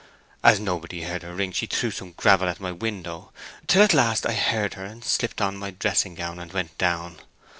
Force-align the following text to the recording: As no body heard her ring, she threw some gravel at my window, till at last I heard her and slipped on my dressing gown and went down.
As 0.43 0.59
no 0.59 0.79
body 0.79 1.03
heard 1.03 1.21
her 1.21 1.35
ring, 1.35 1.51
she 1.51 1.67
threw 1.67 1.91
some 1.91 2.13
gravel 2.13 2.49
at 2.49 2.59
my 2.59 2.71
window, 2.71 3.31
till 3.67 3.83
at 3.83 3.93
last 3.93 4.25
I 4.25 4.33
heard 4.33 4.73
her 4.73 4.83
and 4.83 5.05
slipped 5.05 5.41
on 5.43 5.55
my 5.57 5.69
dressing 5.69 6.15
gown 6.15 6.39
and 6.39 6.51
went 6.51 6.75
down. 6.79 7.17